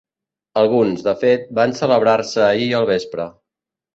[0.61, 3.29] Alguns, de fet, van celebrar-se ahir al vespre.